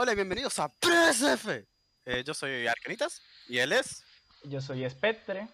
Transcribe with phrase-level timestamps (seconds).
[0.00, 1.48] Hola y bienvenidos a PSF.
[2.04, 4.04] Eh, yo soy Arcanitas y él es.
[4.44, 5.48] Yo soy Spectre.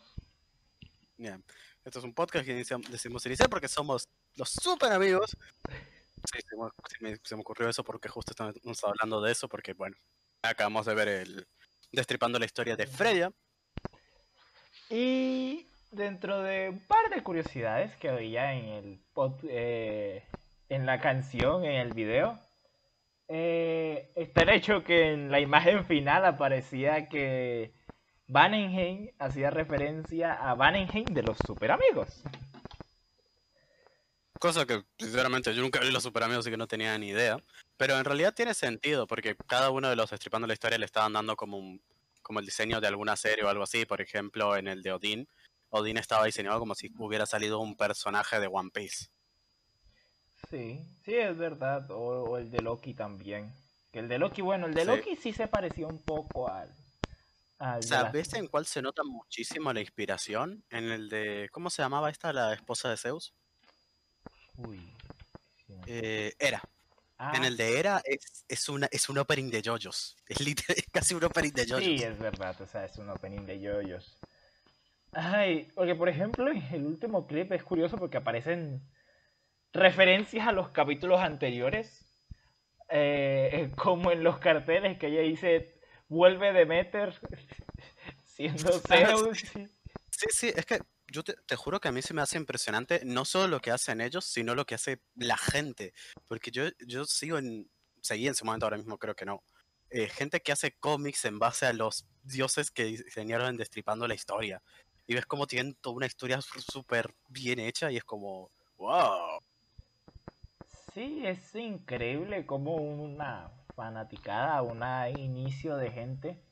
[1.16, 1.42] Bien.
[1.82, 5.34] Esto es un podcast que iniciamos, decimos iniciar porque somos los super amigos.
[6.30, 9.48] Sí, se me, se me- se me ocurrió eso porque justo estamos hablando de eso
[9.48, 9.96] porque, bueno,
[10.42, 11.48] acabamos de ver el
[11.90, 13.30] Destripando la historia de Freya.
[14.90, 20.26] Y dentro de un par de curiosidades que había en el pod- eh,
[20.68, 22.38] en la canción, en el video,
[23.36, 27.74] eh, está el hecho que en la imagen final aparecía que
[28.28, 32.22] Vanenheim hacía referencia a Vanenheim de los super amigos.
[34.38, 37.36] Cosa que, sinceramente, yo nunca vi los super amigos así que no tenía ni idea.
[37.76, 41.14] Pero en realidad tiene sentido porque cada uno de los Destripando la historia le estaban
[41.14, 41.82] dando como un
[42.22, 43.84] como el diseño de alguna serie o algo así.
[43.84, 45.28] Por ejemplo, en el de Odín,
[45.70, 49.08] Odín estaba diseñado como si hubiera salido un personaje de One Piece.
[50.50, 51.90] Sí, sí, es verdad.
[51.90, 53.52] O, o el de Loki también.
[53.92, 54.86] Que el de Loki, bueno, el de Sí.
[54.86, 56.68] Loki sí se parecía un poco al.
[57.58, 60.64] al ¿Sabes en cuál se nota muchísimo la inspiración?
[60.70, 61.48] En el de.
[61.52, 63.32] ¿Cómo se llamaba esta, la esposa de Zeus?
[64.56, 64.78] Uy.
[65.66, 65.74] sí.
[65.86, 66.62] Eh, Era.
[67.32, 70.16] En Ah, el de Era es, es, una, es un opening de JoJo's.
[70.28, 71.84] Es, liter- es casi un opening de JoJo's.
[71.84, 74.16] Sí, es verdad, o sea, es un opening de yoyos.
[75.12, 78.82] Ay, porque por ejemplo, en el último clip es curioso porque aparecen
[79.74, 82.06] referencias a los capítulos anteriores,
[82.88, 87.14] eh, como en los carteles que ella dice, vuelve Demeter
[88.24, 89.38] siendo Zeus.
[90.10, 93.02] Sí, sí, es que yo te, te juro que a mí se me hace impresionante
[93.04, 95.92] no solo lo que hacen ellos, sino lo que hace la gente.
[96.26, 97.68] Porque yo, yo sigo en.
[98.00, 99.42] Seguí en su momento, ahora mismo creo que no.
[99.90, 104.62] eh, gente que hace cómics en base a los dioses que diseñaron Destripando la historia.
[105.06, 108.50] Y ves cómo tienen toda una historia súper bien hecha y es como.
[108.76, 109.40] ¡Wow!
[110.94, 114.82] Sí, es increíble como una fanaticada, un
[115.14, 116.42] inicio de gente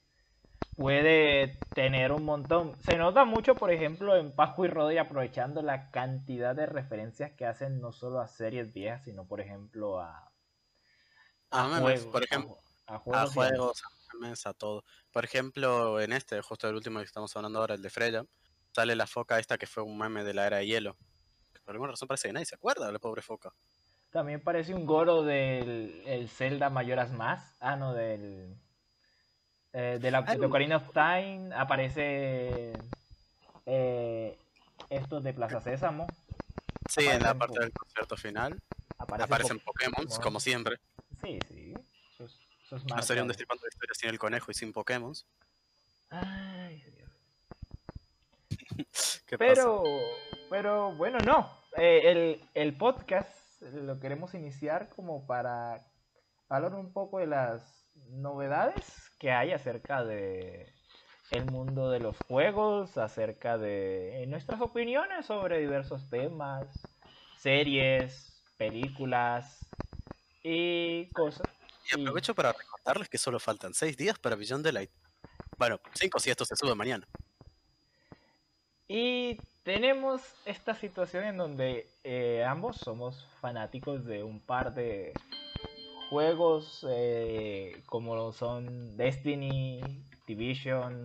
[0.76, 2.80] puede tener un montón.
[2.80, 7.46] Se nota mucho, por ejemplo, en Pascu y Rodri aprovechando la cantidad de referencias que
[7.46, 10.32] hacen no solo a series viejas, sino por ejemplo a,
[11.50, 12.56] A memes, juegos, por a ejemplo.
[12.86, 13.36] a A juegos.
[13.36, 14.84] y- juegos, a memes, a todo.
[15.12, 18.24] Por ejemplo, en este, justo el último que estamos hablando ahora, el de Freya,
[18.74, 20.96] sale la foca esta que fue un meme de la era de hielo.
[21.64, 23.54] Por alguna razón parece que nadie se acuerda de la pobre foca.
[24.12, 27.56] También parece un goro del el Zelda Mayoras Más.
[27.60, 28.54] Ah, no, del.
[29.72, 31.50] eh, de la de Ocarina of Time.
[31.54, 32.72] Aparece.
[33.66, 34.38] eh,
[34.90, 36.06] estos de Plaza Sésamo.
[36.88, 38.60] Sí, en la parte del concierto final
[38.98, 40.20] Aparecen, aparecen po- Pokémon, Pokémon.
[40.22, 40.76] como siempre.
[41.22, 41.72] Sí, sí.
[42.12, 44.54] Eso es, eso es No sería un de- destripando de historia sin el conejo y
[44.54, 45.14] sin Pokémon.
[46.10, 47.10] Ay, Dios.
[49.26, 49.52] ¿Qué pasa?
[49.54, 49.82] Pero,
[50.50, 51.50] pero bueno, no.
[51.78, 53.30] Eh, el, el podcast
[53.70, 55.86] lo queremos iniciar como para
[56.48, 58.84] hablar un poco de las novedades
[59.18, 60.72] que hay acerca de
[61.30, 66.66] el mundo de los juegos, acerca de nuestras opiniones sobre diversos temas,
[67.38, 69.66] series, películas
[70.42, 71.46] y cosas.
[71.90, 74.90] Y aprovecho para recordarles que solo faltan 6 días para Beyond the Light.
[75.56, 77.06] Bueno, 5 si esto se sube mañana.
[78.88, 85.14] Y tenemos esta situación en donde eh, ambos somos fanáticos de un par de
[86.10, 91.04] juegos eh, como son Destiny, Division,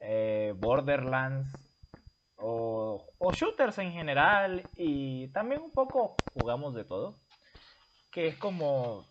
[0.00, 1.48] eh, Borderlands
[2.36, 7.14] o, o shooters en general y también un poco jugamos de todo.
[8.12, 9.04] Que es como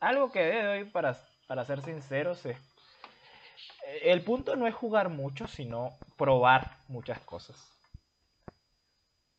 [0.00, 1.16] algo que de hoy, para,
[1.48, 2.56] para ser sinceros, es
[4.02, 7.56] el punto no es jugar mucho, sino probar muchas cosas.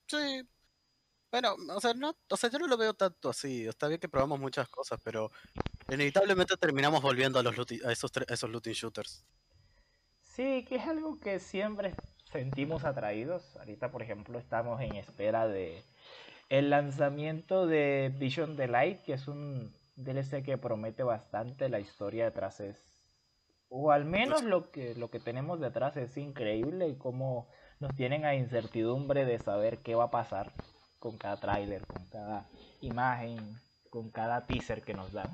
[0.07, 0.41] Sí.
[1.31, 3.67] Bueno, o sea, no, o sea, yo no lo veo tanto así.
[3.67, 5.31] Está bien que probamos muchas cosas, pero
[5.89, 9.25] inevitablemente terminamos volviendo a los looting- a esos, a esos looting shooters.
[10.21, 11.93] Sí, que es algo que siempre
[12.31, 13.57] sentimos atraídos.
[13.57, 15.83] Ahorita, por ejemplo, estamos en espera de
[16.49, 21.69] el lanzamiento de Vision the Light, que es un DLC que promete bastante.
[21.69, 22.88] La historia detrás es,
[23.69, 27.47] o al menos lo que lo que tenemos detrás es increíble y cómo
[27.79, 30.51] nos tienen a incertidumbre de saber qué va a pasar
[30.99, 32.49] con cada tráiler, con cada
[32.81, 33.39] imagen,
[33.89, 35.29] con cada teaser que nos dan.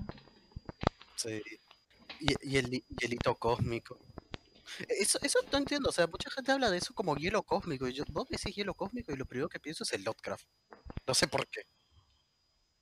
[1.15, 1.41] Sí.
[2.19, 3.97] Y, y el, hi- y el hito cósmico.
[4.89, 7.87] Eso, eso no entiendo, o sea, mucha gente habla de eso como hielo cósmico.
[7.87, 10.45] Y yo, vos me decís hielo cósmico y lo primero que pienso es el Lovecraft.
[11.07, 11.61] No sé por qué.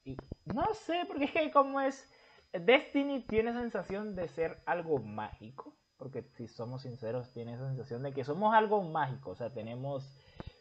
[0.04, 2.10] Y no sé, porque es que como es
[2.54, 8.14] Destiny tiene sensación de ser algo mágico, porque si somos sinceros tiene esa sensación de
[8.14, 10.04] que somos algo mágico, o sea, tenemos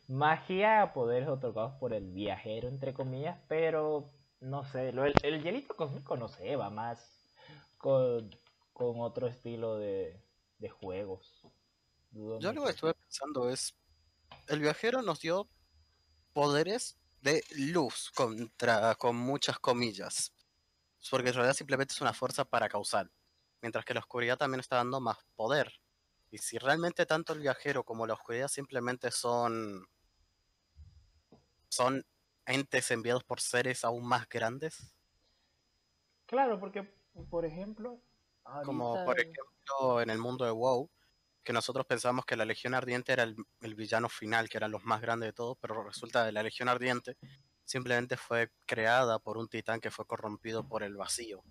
[0.08, 4.10] magia, poderes otorgados por el viajero entre comillas, pero
[4.40, 6.98] no sé, lo- el, el hielito cósmico no sé, va más
[7.78, 8.30] con,
[8.72, 10.20] con otro estilo de,
[10.58, 11.42] de juegos.
[12.10, 12.64] Dudo Yo lo mucho.
[12.64, 13.74] que estuve pensando es,
[14.48, 15.48] el viajero nos dio
[16.34, 20.32] poderes de luz contra, con muchas comillas,
[21.10, 23.10] porque en realidad simplemente es una fuerza para causar,
[23.60, 25.72] mientras que la oscuridad también está dando más poder.
[26.30, 29.86] Y si realmente tanto el viajero como la oscuridad simplemente son
[31.68, 32.04] son
[32.46, 34.94] entes enviados por seres aún más grandes,
[36.32, 36.82] Claro, porque,
[37.28, 38.00] por ejemplo,
[38.64, 40.88] como por ejemplo en el mundo de WoW,
[41.44, 44.82] que nosotros pensamos que la Legión Ardiente era el, el villano final, que eran los
[44.82, 47.18] más grandes de todos, pero resulta que la Legión Ardiente
[47.64, 51.42] simplemente fue creada por un titán que fue corrompido por el vacío.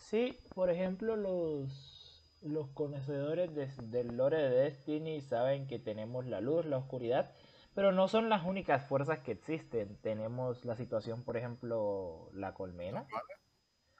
[0.00, 6.40] Sí, por ejemplo, los, los conocedores de- del lore de Destiny saben que tenemos la
[6.40, 7.32] luz, la oscuridad,
[7.74, 9.96] pero no son las únicas fuerzas que existen.
[10.02, 13.06] Tenemos la situación, por ejemplo, la colmena,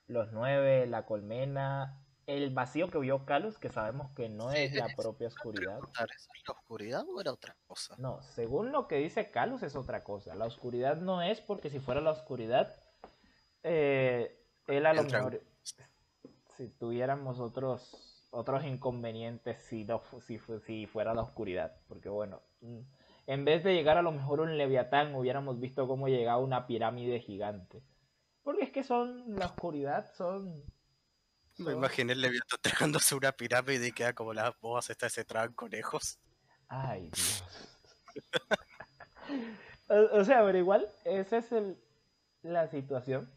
[0.07, 4.75] los nueve, la colmena, el vacío que vio Calus, que sabemos que no Sí, es
[4.75, 5.79] la propia oscuridad.
[5.79, 7.95] Preguntar, ¿esa es la oscuridad o era otra cosa?
[7.99, 10.35] No, según lo que dice Calus es otra cosa.
[10.35, 12.75] La oscuridad no es porque si fuera la oscuridad,
[13.63, 15.43] eh, él a lo mejor,
[16.57, 21.77] si tuviéramos otros otros inconvenientes si, no, si, si fuera la oscuridad.
[21.89, 22.81] Porque bueno, mm,
[23.27, 27.21] en vez de llegar a lo mejor un leviatán, hubiéramos visto cómo llegaba una pirámide
[27.21, 27.83] gigante.
[28.43, 30.63] Porque es que son la oscuridad, son...
[31.59, 35.55] Me imaginé el Leviatán tragándose una pirámide y queda como las boas estas se tragan
[35.55, 36.19] conejos.
[36.69, 37.45] Ay, Dios.
[39.89, 41.79] o, o sea, pero igual, esa es el,
[42.43, 43.31] la situación.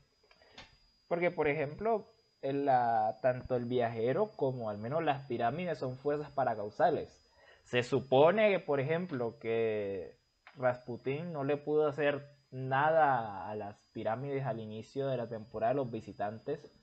[1.07, 2.07] Porque, por ejemplo,
[2.42, 7.10] en la, tanto el viajero como al menos las pirámides son fuerzas paracausales.
[7.63, 10.18] Se supone que, por ejemplo, que
[10.56, 15.77] Rasputin no le pudo hacer nada a las pirámides al inicio de la temporada de
[15.77, 16.78] los visitantes.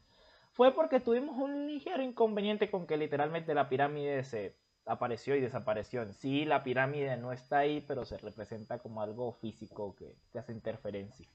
[0.56, 4.56] Fue porque tuvimos un ligero inconveniente con que literalmente la pirámide se
[4.86, 6.00] apareció y desapareció.
[6.00, 10.38] En sí, la pirámide no está ahí, pero se representa como algo físico que, que
[10.38, 11.28] hace interferencia.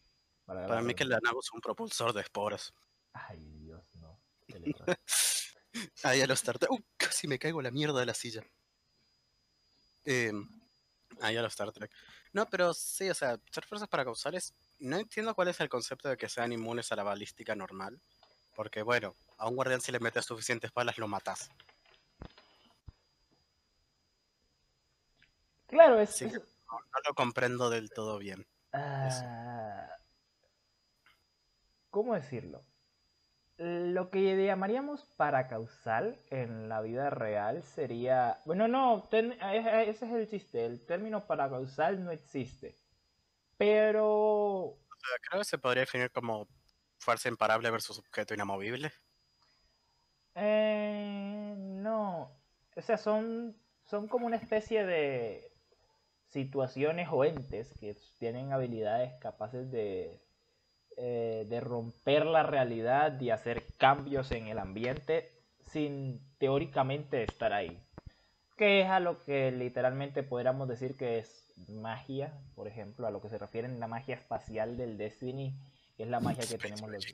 [0.43, 2.73] Para, Para mí que la nave es un propulsor de esporas.
[3.13, 4.19] Ay, Dios, no.
[6.03, 6.71] Ahí a los Star Trek.
[6.71, 6.79] ¡Uh!
[6.97, 8.41] casi me caigo la mierda de la silla.
[10.03, 10.33] Eh,
[11.21, 11.91] ahí a los Star Trek.
[12.33, 14.55] No, pero sí, o sea, ser fuerzas paracausales.
[14.79, 18.01] No entiendo cuál es el concepto de que sean inmunes a la balística normal.
[18.55, 21.49] Porque, bueno, a un guardián si le metes suficientes balas lo matas.
[25.67, 26.09] Claro, es.
[26.09, 26.25] Sí.
[26.25, 26.31] No,
[26.79, 28.45] no lo comprendo del todo bien.
[28.73, 29.87] ah,
[31.89, 32.63] ¿Cómo decirlo?
[33.57, 38.41] Lo que llamaríamos paracausal en la vida real sería.
[38.45, 40.65] Bueno, no, ten- ese es el chiste.
[40.65, 42.75] El término paracausal no existe.
[43.57, 44.77] Pero
[45.29, 46.47] creo que se podría definir como
[47.01, 48.91] fuerza imparable versus objeto inamovible.
[50.35, 52.31] Eh, no.
[52.75, 53.55] O sea, son,
[53.85, 55.51] son como una especie de
[56.29, 60.21] situaciones o entes que tienen habilidades capaces de,
[60.95, 67.83] eh, de romper la realidad y hacer cambios en el ambiente sin teóricamente estar ahí.
[68.55, 73.21] Que es a lo que literalmente podríamos decir que es magia, por ejemplo, a lo
[73.21, 75.55] que se refiere en la magia espacial del Destiny,
[75.95, 77.05] que es la magia que tenemos los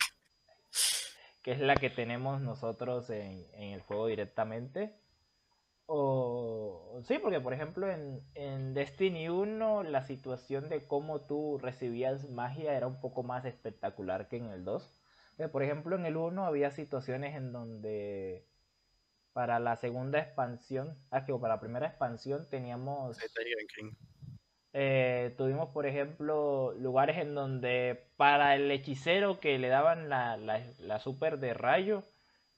[1.44, 4.94] que es la que tenemos nosotros en, en el juego directamente.
[5.85, 12.30] O sí, porque por ejemplo en, en Destiny 1 la situación de cómo tú recibías
[12.30, 15.02] magia era un poco más espectacular que en el 2.
[15.37, 18.45] Eh, Por ejemplo en el 1 había situaciones en donde
[19.31, 23.18] para la segunda expansión, ah, que para la primera expansión teníamos.
[24.80, 30.62] Eh, tuvimos, por ejemplo, lugares en donde para el hechicero que le daban la, la,
[30.80, 32.04] la super de rayo,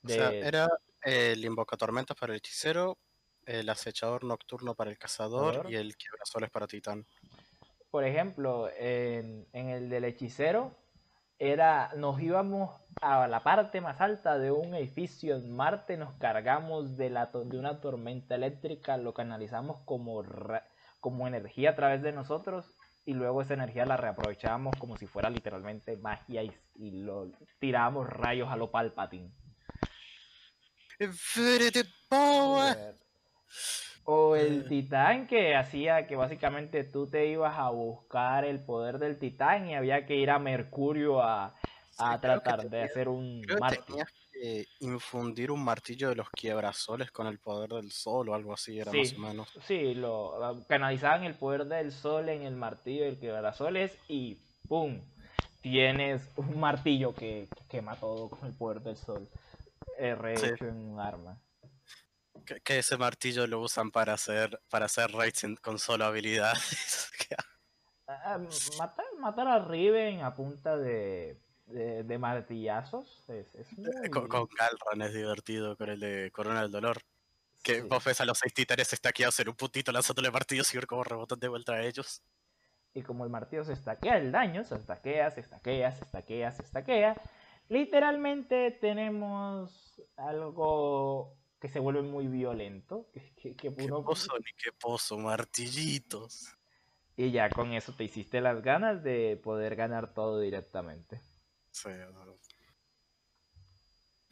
[0.04, 0.68] O de, sea, era
[1.04, 2.98] el invocatormentas para el hechicero,
[3.46, 7.06] el acechador nocturno para el cazador y el quiebrasoles para titán.
[7.92, 10.72] por ejemplo, en, en el del hechicero,
[11.40, 12.72] era, nos íbamos
[13.02, 17.58] a la parte más alta de un edificio en Marte, nos cargamos de, la, de
[17.58, 20.69] una tormenta eléctrica, lo canalizamos como, ra-
[21.00, 22.66] como energía a través de nosotros
[23.06, 28.08] y luego esa energía la reaprovechábamos como si fuera literalmente magia y, y lo tirábamos
[28.08, 28.70] rayos a lo
[32.10, 32.96] Power.
[34.04, 39.18] O el titán que hacía que básicamente tú te ibas a buscar el poder del
[39.18, 41.56] titán y había que ir a Mercurio a,
[41.98, 47.28] a Sí, tratar de hacer un tenías que infundir un martillo de los quiebrasoles con
[47.28, 49.00] el poder del sol o algo así, era Sí.
[49.00, 49.50] más o menos.
[49.68, 55.02] Sí, lo canalizaban el poder del sol en el martillo del quebrasoles y ¡pum!
[55.62, 59.28] tienes un martillo que, que quema todo con el poder del sol,
[59.98, 61.38] eh, rehecho en un arma.
[62.46, 67.12] Que, que ese martillo lo usan para hacer para hacer raids con solo habilidades.
[68.12, 68.38] Ah, ah,
[68.80, 71.38] matar, matar a Riven a punta de,
[71.70, 74.10] de, de martillazos es, es muy...
[74.10, 77.02] con, con Galran es divertido con el de Corona del Dolor.
[77.62, 77.88] Que sí.
[77.90, 81.04] vos ves a los seis titanes estaqueados en un puntito lanzándole martillos y ver cómo
[81.04, 82.22] rebotan de vuelta a ellos.
[82.94, 86.64] Y como el martillo se estaquea el daño, se estaquea, se estaquea, se estaquea, se
[86.64, 87.16] estaquea.
[87.68, 93.10] Literalmente tenemos algo que se vuelve muy violento.
[93.14, 96.56] Que, que- que Qué pozo ni qué pozo, martillitos.
[97.16, 101.22] y ya con eso te hiciste las ganas de poder ganar todo directamente.
[101.72, 101.90] Sí.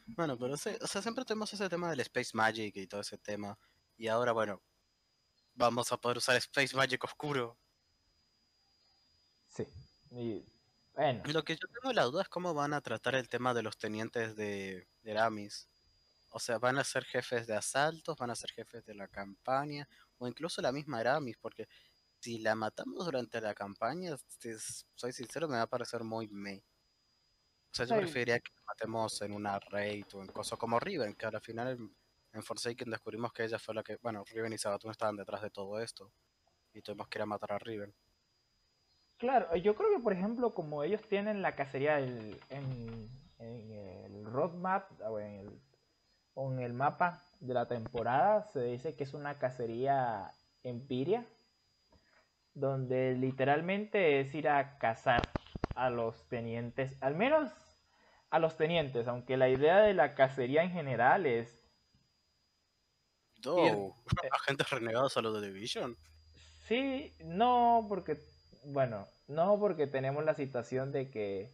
[0.06, 3.18] Bueno, pero sí, o sea, siempre tenemos ese tema del Space Magic y todo ese
[3.18, 3.58] tema.
[3.96, 4.62] Y ahora, bueno,
[5.54, 7.58] vamos a poder usar Space Magic oscuro.
[9.46, 9.66] Sí.
[10.10, 10.44] Y
[10.94, 13.62] bueno, Lo que yo tengo la duda es cómo van a tratar el tema de
[13.62, 15.68] los tenientes de, de Eramis.
[16.30, 19.88] O sea, van a ser jefes de asaltos, van a ser jefes de la campaña,
[20.18, 21.68] o incluso la misma Eramis, porque
[22.20, 24.50] si la matamos durante la campaña, si
[24.94, 26.64] soy sincero, me va a parecer muy me.
[27.70, 28.00] O sea, yo Sí.
[28.00, 31.68] preferiría que la matemos en una raid o en cosas como Riven, que al final
[31.68, 31.94] en,
[32.32, 35.50] en Forsaken descubrimos que ella fue la que, bueno, Riven y Sabatun estaban detrás de
[35.50, 36.10] todo esto.
[36.72, 37.94] Y tuvimos que ir a matar a Riven.
[39.18, 43.08] claro, yo creo que por ejemplo, como ellos tienen la cacería del- en,
[43.38, 45.60] en el roadmap o en el,
[46.34, 50.30] o en el mapa de la temporada, se dice que es una cacería
[50.62, 51.24] empiria,
[52.54, 55.27] donde literalmente es ir a cazar
[55.84, 57.52] a los tenientes, al menos
[58.30, 61.64] a los tenientes, aunque la idea de la cacería en general es
[63.46, 63.94] Oh,
[64.32, 65.96] agentes renegados a lo de Division.
[66.66, 68.18] Sí, no, porque,
[68.64, 71.50] bueno, no porque tenemos la situación de que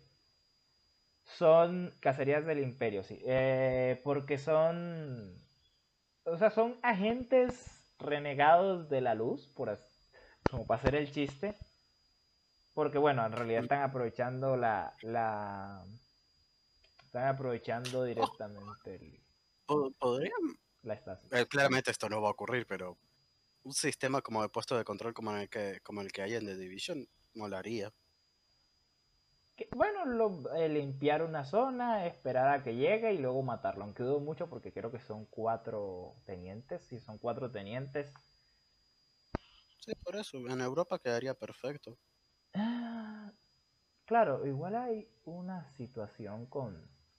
[1.24, 5.34] son cacerías del imperio, sí, eh, porque son,
[6.24, 10.12] o sea, son agentes renegados de la luz, por as-
[10.50, 11.56] como para hacer el chiste,
[12.74, 15.84] porque bueno, en realidad están aprovechando la, la,
[17.04, 19.20] están aprovechando directamente el-
[19.66, 20.32] Po- Podrían
[20.82, 21.30] la estación.
[21.32, 22.98] Eh, claramente esto no va a ocurrir, pero
[23.62, 26.44] un sistema como de puesto de control como el que, como el que hay en
[26.44, 27.90] The Division molaría.
[29.56, 33.84] Que, bueno, lo- eh, limpiar una zona, esperar a que llegue y luego matarlo.
[33.84, 36.82] Aunque dudo mucho porque creo que son cuatro tenientes.
[36.88, 38.12] Si son cuatro tenientes.
[39.78, 41.96] Sí, por eso, en Europa quedaría perfecto.
[44.06, 46.76] Claro, igual hay una situación con,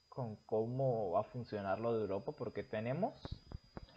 [0.07, 3.13] con cómo va a funcionar lo de Europa porque tenemos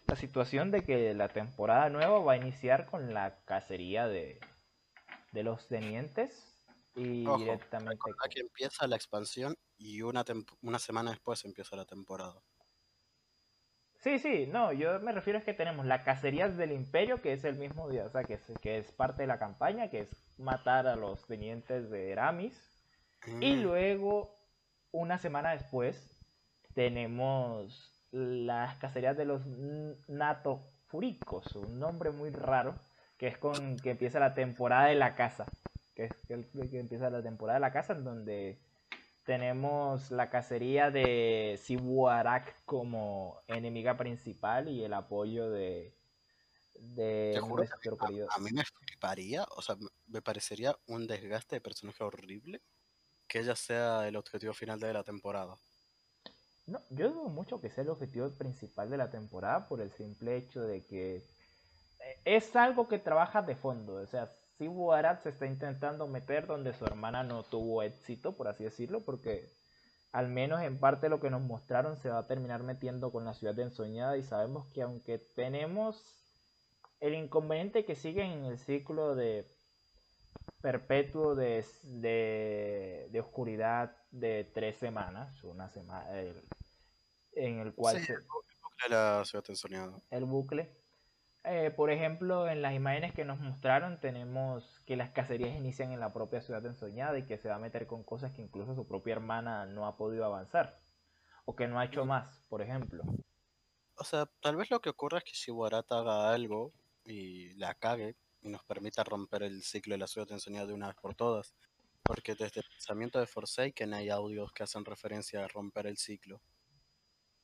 [0.06, 4.40] la situación de que la temporada nueva va a iniciar con la cacería de,
[5.32, 10.24] de los tenientes y Ojo, directamente con- que empieza la expansión y una,
[10.62, 12.40] una semana después empieza la temporada.
[14.00, 17.44] Sí, sí, no, yo me refiero a que tenemos la cacería del imperio, que es
[17.44, 20.38] el mismo día, o sea, que es, que es parte de la campaña, que es
[20.38, 22.77] matar a los tenientes de Eramis.
[23.40, 24.36] Y luego,
[24.92, 26.10] una semana después,
[26.74, 29.42] tenemos las cacerías de los
[30.08, 32.74] natofuricos, un nombre muy raro,
[33.18, 35.46] que es con que empieza la temporada de la caza,
[35.94, 38.58] que es el- que empieza la temporada de la caza, en donde
[39.26, 45.92] tenemos la cacería de Sibuarak como enemiga principal y el apoyo de,
[46.94, 48.28] de Te juro que querido.
[48.30, 52.62] A mí me fliparía, o sea, me parecería un desgaste de personaje horrible
[53.28, 55.56] que ella sea el objetivo final de la temporada.
[56.66, 60.36] No, yo dudo mucho que sea el objetivo principal de la temporada por el simple
[60.36, 63.94] hecho de que eh, es algo que trabaja de fondo.
[63.94, 68.48] O sea, Sibu Arad se está intentando meter donde su hermana no tuvo éxito, por
[68.48, 69.48] así decirlo, porque
[70.12, 73.34] al menos en parte lo que nos mostraron se va a terminar metiendo con la
[73.34, 76.02] ciudad de ensoñada y sabemos que aunque tenemos
[77.00, 79.46] el inconveniente que siguen en el ciclo de
[80.60, 86.08] perpetuo de, de, de oscuridad de tres semanas, una semana,
[87.32, 89.96] en el cual Sí, se- el bucle de la ciudad ensoñada.
[90.10, 90.70] el bucle.
[91.44, 96.00] Eh, por ejemplo, en las imágenes que nos mostraron tenemos que las cacerías inician en
[96.00, 98.86] la propia ciudad ensoñada y que se va a meter con cosas que incluso su
[98.86, 100.78] propia hermana no ha podido avanzar
[101.44, 103.02] o que no ha hecho más, por ejemplo.
[103.96, 106.72] O sea, tal vez lo que ocurra es que Shibarata haga algo
[107.04, 110.96] y la cague y nos permita romper el ciclo de la ciudad de una vez
[110.96, 111.54] por todas.
[112.02, 116.40] Porque desde el lanzamiento de Forsaken hay audios que hacen referencia a romper el ciclo.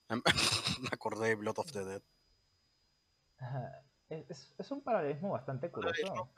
[0.08, 0.22] Em,
[0.82, 2.02] Me acordé de Blood of the Dead.
[4.08, 6.30] Es, un paralelismo bastante curioso.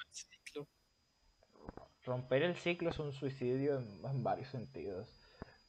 [2.03, 5.09] romper el ciclo es un suicidio en, varios sentidos.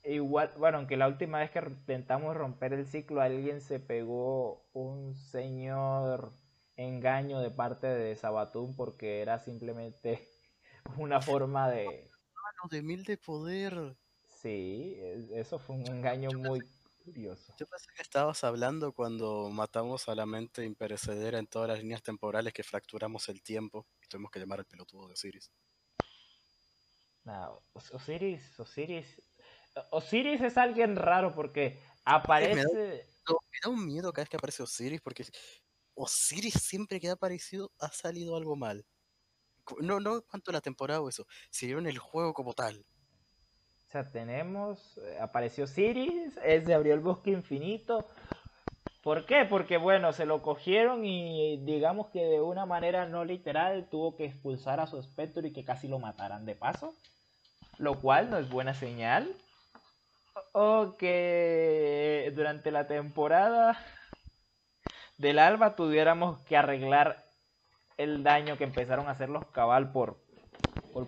[0.04, 5.16] Igual, bueno, aunque la última vez que intentamos romper el ciclo, alguien se pegó un
[5.16, 6.32] señor
[6.78, 10.28] engaño de parte de Sabatún porque era simplemente
[10.98, 12.10] una forma de...
[12.70, 13.98] de mil de poder.
[14.24, 14.96] Sí,
[15.34, 16.62] eso fue un engaño muy
[17.04, 17.54] curioso.
[17.60, 22.04] Yo pensé que estabas hablando cuando matamos a la mente imperecedera en todas las líneas
[22.04, 25.52] temporales que fracturamos el tiempo y tuvimos que llamar al pelotudo de Osiris.
[27.24, 29.22] No, Osiris, Osiris.
[29.92, 32.64] Osiris es alguien raro porque aparece.
[32.74, 35.26] Me da, un miedo cada vez que aparece Osiris porque
[35.98, 38.86] Osiris siempre que ha aparecido ha salido algo mal.
[39.82, 42.86] No, no cuanto la temporada o eso, sino en el juego como tal.
[43.88, 48.08] O sea, tenemos, eh, apareció Osiris, él se abrió el bosque infinito.
[49.02, 49.46] ¿Por qué?
[49.46, 54.26] Porque bueno, se lo cogieron y digamos que de una manera no literal tuvo que
[54.26, 56.94] expulsar a su espectro y que casi lo mataran de paso.
[57.78, 59.36] Lo cual no es buena señal.
[60.52, 63.80] O que durante la temporada
[65.18, 67.26] del alba tuviéramos que arreglar
[67.98, 70.18] el daño que empezaron a hacer los cabal por,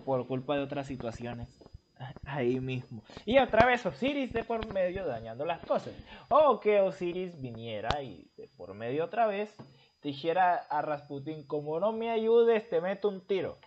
[0.04, 1.48] por, culpa de otras situaciones
[2.24, 3.02] ahí mismo.
[3.24, 5.94] Y otra vez Osiris de por medio dañando las cosas.
[6.28, 9.54] O que Osiris viniera y de por medio otra vez
[10.02, 13.58] dijera a Rasputin, como no me ayudes, te meto un tiro.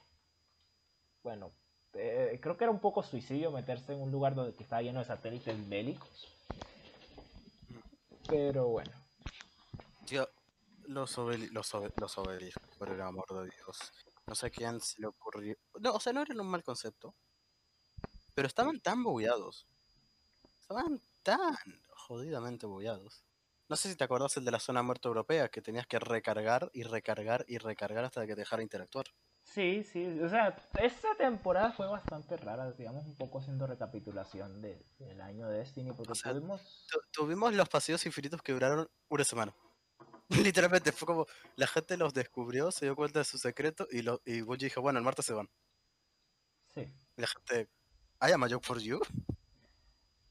[1.24, 1.52] Bueno,
[1.94, 5.06] eh, creo que era un poco suicidio meterse en un lugar donde estaba lleno de
[5.06, 6.28] satélites bélicos.
[8.28, 8.92] Pero bueno.
[10.06, 10.28] Tío,
[10.88, 13.78] los, los, los obeliscos, por el amor de Dios.
[14.26, 15.56] No sé quién se le ocurrió.
[15.80, 17.14] No, o sea, no eran un mal concepto.
[18.34, 19.68] Pero estaban tan bugueados.
[20.60, 21.56] Estaban tan
[21.96, 23.24] jodidamente bugueados.
[23.70, 26.70] No sé si te acordás el de la zona muerta europea, que tenías que recargar
[26.74, 29.06] y recargar y recargar hasta que te dejara interactuar.
[29.44, 35.22] Sí, sí, o sea, esta temporada fue bastante rara, digamos, un poco haciendo recapitulación del
[35.22, 36.88] año de Destiny, porque tuvimos...
[37.12, 39.54] tuvimos los paseos infinitos que duraron una semana.
[40.44, 44.22] Literalmente, fue como la gente los descubrió, se dio cuenta de su secreto y, lo,
[44.26, 45.50] y Bungie dijo, bueno, el martes se van.
[46.74, 46.92] Sí.
[47.18, 47.70] la gente,
[48.22, 49.00] I am a joke for you.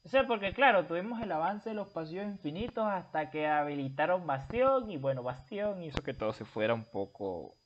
[0.05, 4.91] O sea, porque claro, tuvimos el avance de los paseos infinitos hasta que habilitaron Bastión
[4.91, 7.57] y bueno, Bastión hizo que todo se fuera un poco...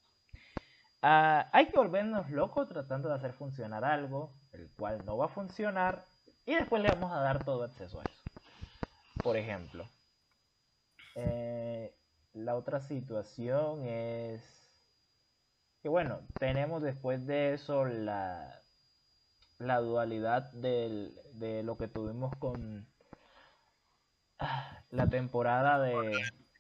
[1.01, 5.29] Ah, hay que volvernos locos tratando de hacer funcionar algo, el cual no va a
[5.29, 6.05] funcionar
[6.45, 8.23] y después le vamos a dar todo acceso a eso.
[9.23, 9.89] Por ejemplo,
[11.15, 11.95] eh,
[12.37, 14.43] la otra situación es
[15.83, 18.61] que bueno, tenemos después de eso la,
[19.59, 22.87] la dualidad de lo que tuvimos con
[24.39, 26.13] ah, la temporada de,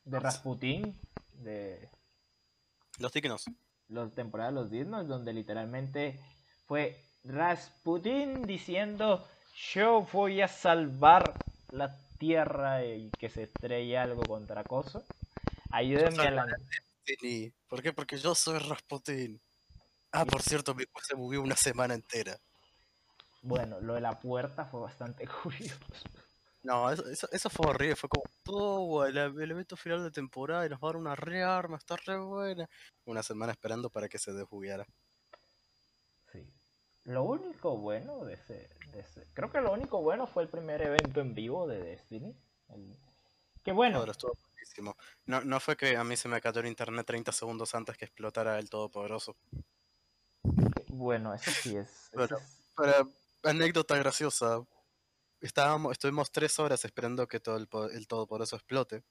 [0.04, 0.98] de Rasputin,
[1.34, 1.90] de
[2.98, 3.44] los dignos.
[3.88, 6.18] La temporada de los dignos, donde literalmente
[6.66, 9.26] fue Rasputin diciendo
[9.72, 11.34] yo voy a salvar
[11.70, 15.02] la tierra y que se estrella algo contra cosa.
[15.70, 16.46] Ayúdenme a la...
[17.68, 17.92] ¿Por qué?
[17.92, 19.40] Porque yo soy Rasputin.
[20.12, 22.38] Ah, por cierto, mi cuerpo se movió una semana entera.
[23.42, 25.78] Bueno, lo de la puerta fue bastante curioso.
[26.62, 30.68] No, eso, eso, fue horrible, fue como todo el, el, evento final de temporada y
[30.68, 32.68] nos va a dar una rearma, está re buena.
[33.04, 34.84] Una semana esperando para que se desbugueara.
[36.32, 36.44] Sí.
[37.04, 40.82] Lo único bueno de ese, de ese, Creo que lo único bueno fue el primer
[40.82, 42.36] evento en vivo de Destiny.
[43.62, 44.04] Que bueno.
[44.82, 48.04] No, no fue que a mí se me cayó el internet 30 segundos antes que
[48.04, 49.36] explotara el Todopoderoso.
[50.88, 52.10] Bueno, eso sí es.
[52.74, 53.06] Para
[53.42, 54.64] anécdota graciosa.
[55.40, 59.04] Estábamos, estuvimos tres horas esperando que todo el, el Todopoderoso explote.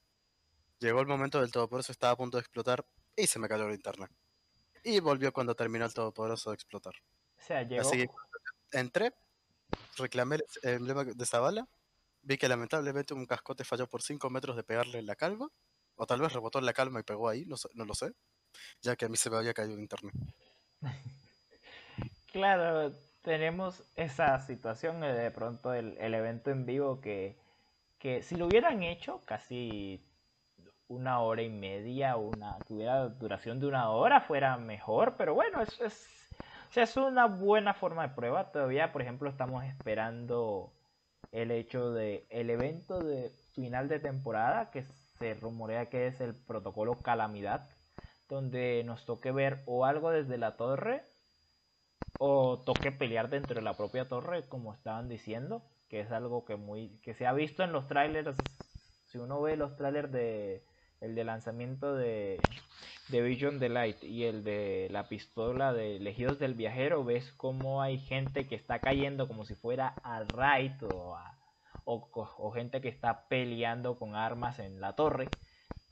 [0.78, 3.74] Llegó el momento del Todopoderoso, estaba a punto de explotar y se me cayó el
[3.74, 4.10] internet.
[4.84, 6.94] Y volvió cuando terminó el Todopoderoso de explotar.
[7.38, 7.82] O sea, llegó.
[7.82, 8.08] Así que
[8.72, 9.14] entré,
[9.96, 11.68] reclamé el emblema de Zavala
[12.26, 15.46] Vi que lamentablemente un cascote falló por 5 metros de pegarle en la calva.
[15.94, 18.12] O tal vez rebotó en la calma y pegó ahí, no, no lo sé.
[18.82, 20.12] Ya que a mí se me había caído internet.
[22.32, 27.38] claro, tenemos esa situación de pronto el, evento en vivo que,
[28.00, 30.04] que, si lo hubieran hecho casi
[30.88, 35.14] una hora y media, una que hubiera duración de una hora, fuera mejor.
[35.16, 35.78] Pero bueno, es,
[36.74, 38.50] es una buena forma de prueba.
[38.50, 40.72] Todavía, por ejemplo, estamos esperando
[41.32, 44.84] el hecho de el evento de final de temporada que
[45.18, 47.68] se rumorea que es el protocolo calamidad
[48.28, 51.02] donde nos toque ver o algo desde la torre
[52.18, 56.56] o toque pelear dentro de la propia torre como estaban diciendo que es algo que
[56.56, 58.36] muy que se ha visto en los trailers.
[59.06, 60.62] Si uno ve los trailers de
[61.00, 62.40] el de lanzamiento de,
[63.08, 67.82] de Vision the Light y el de la pistola de Legidos del Viajero, ves como
[67.82, 71.18] hay gente que está cayendo como si fuera a Raid o,
[71.84, 75.28] o, gente que está peleando con armas en la torre,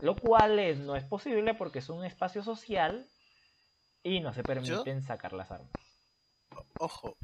[0.00, 3.06] lo cual no es posible porque es un espacio social
[4.02, 5.70] y no se permiten sacar las armas.
[6.78, 7.16] Ojo,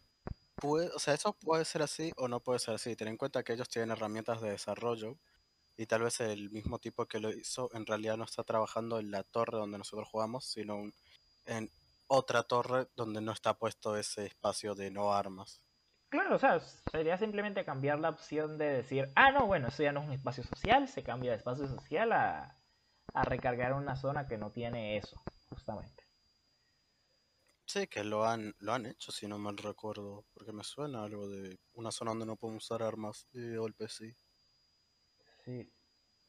[0.57, 2.95] puede, o sea, eso puede ser así o no puede ser así.
[2.97, 5.19] Ten en cuenta que ellos tienen herramientas de desarrollo
[5.81, 9.11] y tal vez el mismo tipo que lo hizo en realidad no está trabajando en
[9.11, 10.93] la torre donde nosotros jugamos, sino
[11.47, 11.71] en
[12.07, 15.63] otra torre donde no está puesto ese espacio de no armas.
[16.11, 19.91] Claro, o sea, sería simplemente cambiar la opción de decir, ah, no, bueno, eso ya
[19.91, 22.61] no es un espacio social, se cambia de espacio social a,
[23.15, 26.05] a recargar una zona que no tiene eso, justamente.
[27.65, 31.27] Sí, que lo han, lo han hecho, si no mal recuerdo, porque me suena algo
[31.27, 34.15] de una zona donde no podemos usar armas y de golpe sí.
[35.51, 35.73] Sí.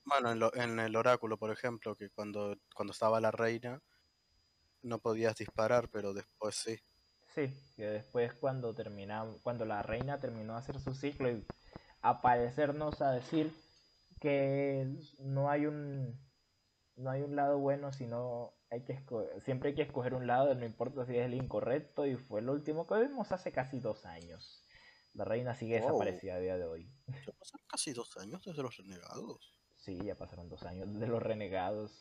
[0.03, 3.79] Bueno, en, en, el oráculo, por ejemplo, que cuando, cuando estaba la reina
[4.81, 6.79] no podías disparar, pero después sí.
[7.35, 11.45] Sí, que después cuando terminamos, cuando la reina terminó de hacer su ciclo y
[12.01, 13.53] aparecernos a decir
[14.19, 16.19] que no hay un
[16.95, 18.99] no hay un lado bueno, sino hay que
[19.45, 22.53] siempre hay que escoger un lado, no importa si es el incorrecto, y fue lo
[22.53, 24.63] último que vimos hace casi dos años.
[25.13, 26.89] La reina sigue desaparecida a día de hoy.
[27.07, 29.53] Ya pasaron casi dos años desde los renegados.
[29.77, 31.91] Sí, ya pasaron dos años desde los renegados.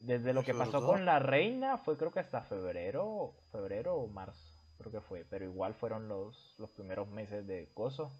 [0.00, 4.62] Desde lo que pasó con la reina fue creo que hasta febrero, febrero o marzo,
[4.76, 8.12] creo que fue, pero igual fueron los, los primeros meses de coso.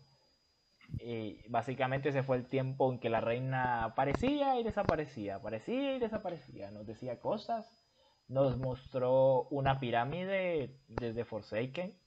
[0.98, 5.98] Y básicamente ese fue el tiempo en que la reina aparecía y desaparecía, aparecía y
[5.98, 7.84] desaparecía, nos decía cosas,
[8.28, 11.98] nos mostró una pirámide desde Forsaken.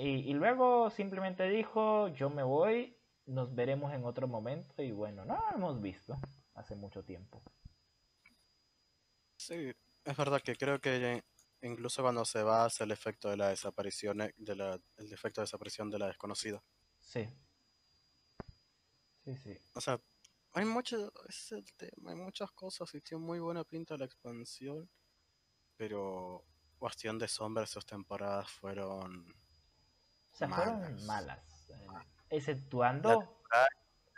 [0.00, 5.24] Y, y luego simplemente dijo, yo me voy, nos veremos en otro momento y bueno,
[5.24, 6.18] no lo hemos visto
[6.54, 7.42] hace mucho tiempo.
[9.36, 9.72] Sí,
[10.04, 11.22] es verdad que creo que
[11.62, 15.40] incluso cuando se va hace el efecto de la desaparición, eh, de la, el efecto
[15.40, 16.62] de desaparición de la desconocida.
[16.98, 17.28] Sí.
[19.24, 19.58] Sí, sí.
[19.74, 20.00] O sea,
[20.52, 24.90] hay mucho, es el tema, hay muchas cosas y tiene muy buena pinta la expansión,
[25.76, 26.44] pero
[26.78, 29.26] Bastión de Sombra esas temporadas fueron...
[30.40, 31.38] Sea, fueron malas.
[31.68, 31.86] Eh,
[32.30, 33.36] exceptuando...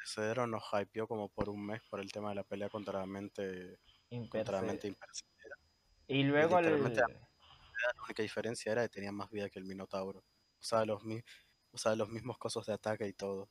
[0.05, 3.07] Cedro nos hypeó como por un mes por el tema de la pelea contra la
[3.07, 3.79] mente,
[4.31, 4.97] contra la mente
[6.07, 6.81] Y luego el...
[6.93, 10.23] La única diferencia era que tenía más vida que el Minotauro.
[10.61, 11.03] Sea, los,
[11.73, 13.49] usaba los mismos cosas de ataque y todo.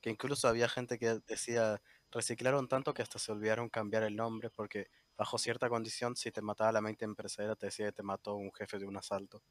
[0.00, 4.48] Que incluso había gente que decía, reciclaron tanto que hasta se olvidaron cambiar el nombre
[4.48, 8.36] porque bajo cierta condición si te mataba la mente empresaria te decía que te mató
[8.36, 9.42] un jefe de un asalto.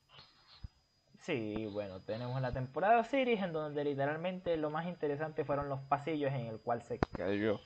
[1.28, 6.32] Sí, bueno, tenemos la temporada series en donde literalmente lo más interesante fueron los pasillos
[6.32, 7.60] en el cual se cayó.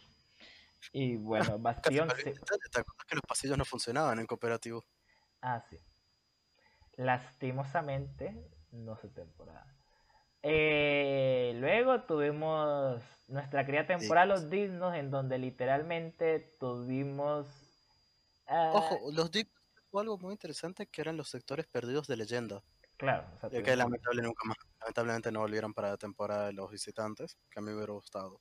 [0.91, 2.33] Y bueno, Bastión se...
[2.33, 4.83] que los pasillos no funcionaban en cooperativo?
[5.43, 5.77] Ah, sí.
[6.93, 9.67] Lastimosamente, no sé temporada.
[10.41, 17.45] Eh, luego tuvimos nuestra querida temporada Los Dignos, en donde literalmente tuvimos.
[18.47, 19.53] Ah, Ojo, los Dignos
[19.91, 22.63] fue algo muy interesante que eran los sectores perdidos de leyenda.
[23.01, 27.69] Claro, o que lamentablemente no volvieron para la temporada de los visitantes, que a mí
[27.69, 28.39] me hubiera gustado.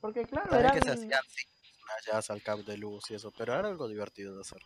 [0.00, 0.72] Porque, claro, eran...
[0.72, 4.42] que se hacían sí, al cap de luz y eso, pero era algo divertido de
[4.42, 4.62] hacer.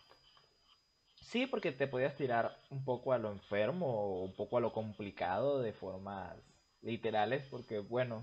[1.15, 4.71] Sí, porque te podías tirar un poco a lo enfermo o un poco a lo
[4.71, 6.37] complicado de formas
[6.83, 8.21] literales, porque bueno,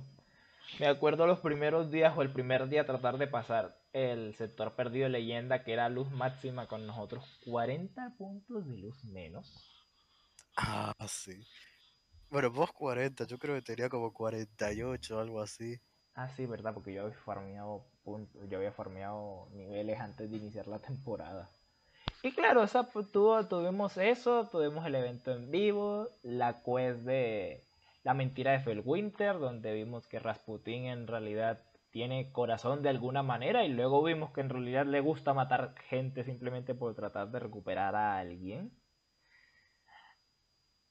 [0.78, 5.06] me acuerdo los primeros días o el primer día tratar de pasar el sector perdido
[5.06, 9.69] de leyenda que era luz máxima con nosotros 40 puntos de luz menos.
[10.56, 11.32] Ah, sí.
[12.30, 15.76] Bueno, vos 40, yo creo que tenía como 48 o algo así.
[16.14, 20.66] Ah, sí, verdad, porque yo había farmeado puntos, yo había farmeado niveles antes de iniciar
[20.68, 21.48] la temporada.
[22.22, 27.64] Y claro, o pues, tuvimos eso, tuvimos el evento en vivo, la quest de
[28.04, 33.64] la mentira de Felwinter, donde vimos que Rasputin en realidad tiene corazón de alguna manera
[33.64, 37.94] y luego vimos que en realidad le gusta matar gente simplemente por tratar de recuperar
[37.96, 38.79] a alguien.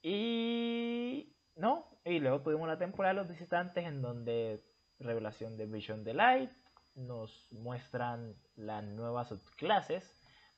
[0.02, 4.64] Y no, y luego tuvimos la temporada de los visitantes en donde
[5.00, 6.52] revelación de Vision the Light
[6.96, 10.04] nos muestran las nuevas subclases,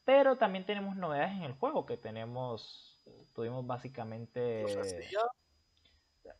[0.05, 2.91] pero también tenemos novedades en el juego que tenemos
[3.33, 4.65] tuvimos básicamente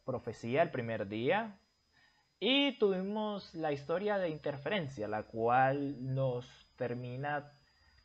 [0.06, 1.58] profecía el primer día.
[2.40, 7.52] Y tuvimos la historia de interferencia, la cual nos termina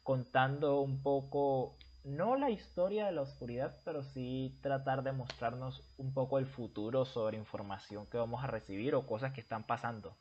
[0.03, 1.75] contando un poco,
[2.07, 7.05] no la historia de la oscuridad, pero sí tratar de mostrarnos un poco el futuro
[7.05, 10.17] sobre información que vamos a recibir o cosas que están pasando.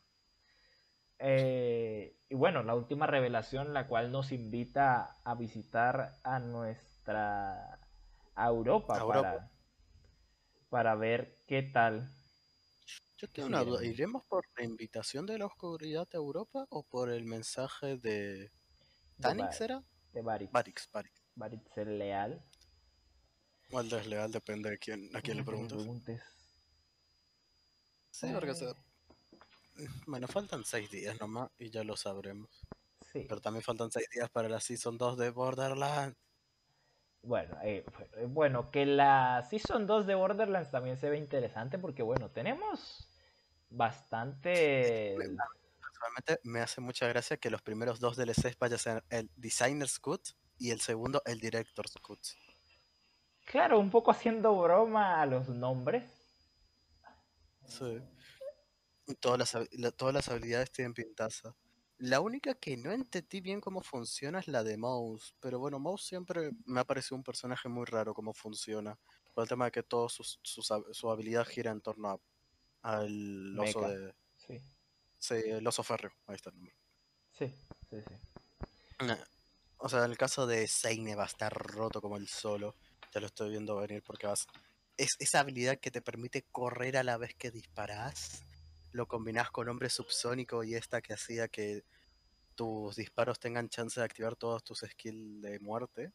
[1.19, 7.79] Eh, y bueno, la última revelación, la cual nos invita a visitar a nuestra
[8.33, 9.49] a Europa, Para,
[10.69, 12.11] para ver qué tal.
[13.17, 17.11] Yo tengo una duda, ¿iremos por la invitación de la oscuridad a Europa o por
[17.11, 18.51] el mensaje de
[19.21, 19.83] Tanix era?
[20.11, 20.51] De Barix.
[20.51, 21.24] Barix, Barix.
[21.35, 22.43] Barix el leal.
[23.71, 26.21] O el desleal, depende de quién, a quién le preguntes.
[28.11, 28.73] Sí, porque se,
[30.07, 32.49] bueno, faltan seis días nomás y ya lo sabremos.
[33.11, 33.25] Sí.
[33.27, 36.17] Pero también faltan seis días para la Season 2 de Borderlands.
[37.21, 37.83] Bueno, eh,
[38.17, 43.09] eh, bueno, que la Season 2 de Borderlands también se ve interesante porque, bueno, tenemos
[43.69, 45.15] bastante...
[45.17, 49.97] Realmente me hace mucha gracia que los primeros dos DLCs vayan a ser el Designer's
[49.97, 50.21] Cut
[50.57, 52.19] y el segundo el Director's Cut.
[53.45, 56.03] Claro, un poco haciendo broma a los nombres.
[57.67, 58.01] Sí.
[59.19, 61.55] Todas las, todas las habilidades tienen pintaza.
[61.97, 65.35] La única que no entendí bien cómo funciona es la de Mouse.
[65.39, 68.97] Pero bueno, Mouse siempre me ha parecido un personaje muy raro cómo funciona.
[69.33, 72.19] Por el tema de que todo su, habilidad gira en torno
[72.81, 74.13] al oso de.
[74.35, 74.61] Sí.
[75.17, 76.11] Sí, el oso férreo.
[76.27, 76.75] Ahí está el nombre.
[77.31, 77.53] Sí,
[77.89, 79.05] sí, sí.
[79.85, 82.73] O sea, en el caso de Seine va a estar roto como el solo.
[83.13, 84.47] Ya lo estoy viendo venir porque vas.
[84.97, 88.41] Es esa habilidad que te permite correr a la vez que disparas
[88.93, 91.83] lo combinás con hombre subsónico y esta que hacía que
[92.55, 96.13] tus disparos tengan chance de activar todos tus skills de muerte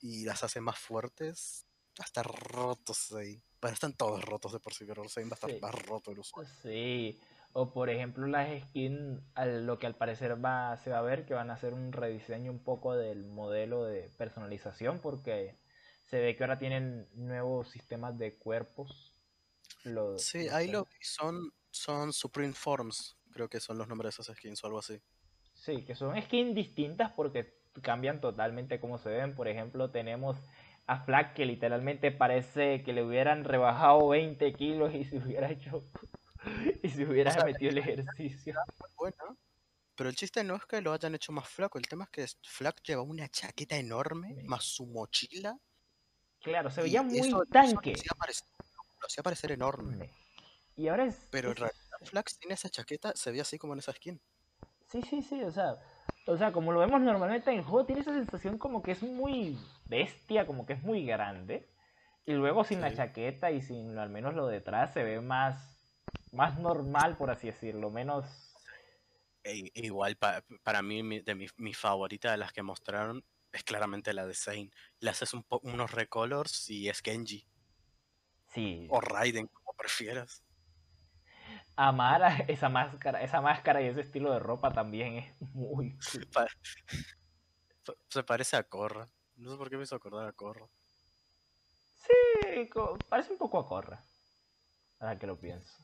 [0.00, 1.66] y las hace más fuertes,
[2.00, 3.40] va a estar rotos ahí.
[3.60, 6.52] Bueno, están todos rotos de por sí, pero va a estar más roto el usuario.
[6.60, 7.20] Sí,
[7.54, 9.22] o por ejemplo las skins,
[9.62, 12.50] lo que al parecer va, se va a ver que van a hacer un rediseño
[12.50, 15.56] un poco del modelo de personalización porque
[16.02, 19.12] se ve que ahora tienen nuevos sistemas de cuerpos.
[20.16, 24.62] sí, ahí lo son son Supreme Forms, creo que son los nombres de esas skins
[24.64, 25.00] o algo así.
[25.54, 29.36] Sí, que son skins distintas porque cambian totalmente cómo se ven.
[29.36, 30.36] Por ejemplo, tenemos
[30.86, 35.84] a Flag que literalmente parece que le hubieran rebajado 20 kilos y se hubiera hecho
[36.82, 38.54] y se hubiera metido el ejercicio.
[38.96, 39.38] Bueno,
[39.96, 42.26] pero el chiste no es que lo hayan hecho más flaco, el tema es que
[42.42, 45.56] Flag lleva una chaqueta enorme más su mochila.
[46.40, 47.94] Claro, se veía muy tanque.
[47.94, 50.10] lo hacía parecer enorme.
[50.76, 51.26] Y ahora es.
[51.30, 54.20] Pero en realidad Flax tiene esa chaqueta, se ve así como en esa skin.
[54.90, 55.78] Sí, sí, sí, o sea.
[56.26, 59.02] O sea, como lo vemos normalmente en el juego, tiene esa sensación como que es
[59.02, 61.68] muy bestia, como que es muy grande.
[62.26, 65.73] Y luego sin la chaqueta y sin al menos lo detrás se ve más,
[66.34, 68.26] más normal, por así decirlo, menos...
[69.42, 74.26] E, igual para mí, mi, de mi, favorita de las que mostraron es claramente la
[74.26, 74.70] de Zane.
[75.00, 77.46] Le haces un unos recolors y es Genji.
[78.48, 78.86] Sí.
[78.90, 80.44] O Raiden, como prefieras
[81.76, 85.96] amar a esa máscara, esa máscara y ese estilo de ropa también es muy
[88.08, 89.06] Se parece a Corra.
[89.36, 90.66] No sé por qué me hizo acordar a Corra.
[91.96, 92.70] Sí,
[93.08, 94.02] parece un poco a Corra.
[95.00, 95.74] Ahora que lo pienso.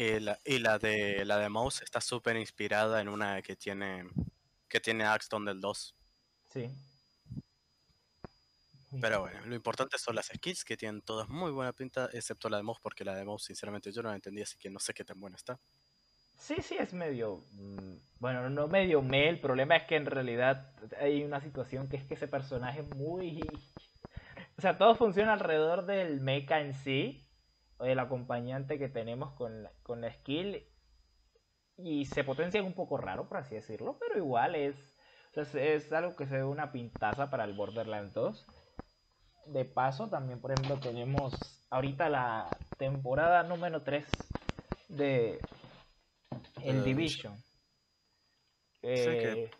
[0.00, 4.04] Y la, y la de la de Mouse está súper inspirada en una que tiene
[4.68, 5.96] que tiene Axton del 2.
[6.52, 6.70] Sí.
[9.00, 12.58] Pero bueno, lo importante son las skills que tienen todas muy buena pinta, excepto la
[12.58, 14.94] de Mouse, porque la de Mouse, sinceramente, yo no la entendí, así que no sé
[14.94, 15.58] qué tan buena está.
[16.38, 17.42] Sí, sí, es medio.
[17.50, 19.28] Mm, bueno, no medio me.
[19.28, 22.94] El problema es que en realidad hay una situación que es que ese personaje es
[22.94, 23.40] muy.
[24.56, 27.27] O sea, todo funciona alrededor del mecha en sí,
[27.78, 30.66] o del acompañante que tenemos con la, con la skill.
[31.76, 34.76] Y se potencia un poco raro, por así decirlo, pero igual es.
[35.32, 38.46] Sea, es algo que se ve una pintaza para el Borderlands 2
[39.52, 41.34] de paso, también, por ejemplo, tenemos
[41.70, 44.06] ahorita la temporada número 3
[44.88, 45.40] de
[46.62, 47.34] el Division.
[48.82, 49.50] Eh,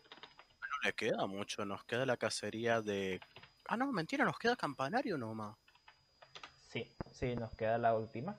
[0.61, 3.21] no le queda mucho, nos queda la cacería de...
[3.69, 5.57] Ah, no, mentira, nos queda Campanario nomás.
[6.69, 8.39] Sí, sí, nos queda la última.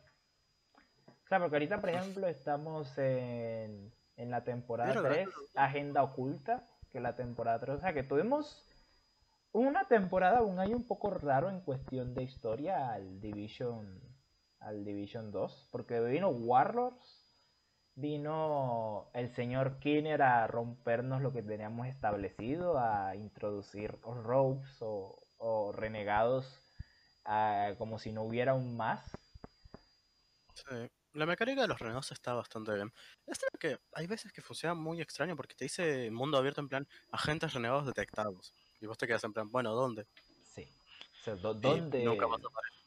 [1.07, 6.99] O sea, porque ahorita, por ejemplo, estamos en, en la temporada 3, Agenda Oculta, que
[6.99, 8.65] la temporada 3, o sea, que tuvimos
[9.51, 13.99] una temporada, un año un poco raro en cuestión de historia al Division,
[14.59, 17.19] al Division 2, porque vino Warlords,
[17.95, 26.68] vino el señor Kinner a rompernos lo que teníamos establecido, a introducir rogues o, renegados
[27.77, 29.05] como si no hubiera un más.
[30.53, 30.89] Sí.
[31.13, 32.93] La mecánica de los renegados está bastante bien.
[33.25, 36.87] Es que hay veces que funciona muy extraño porque te dice mundo abierto en plan
[37.11, 38.53] agentes renegados detectados.
[38.79, 40.05] Y vos te quedas en plan, bueno, ¿dónde?
[40.53, 40.67] Sí.
[41.21, 42.03] O sea, ¿dónde?
[42.03, 42.77] nunca más aparece.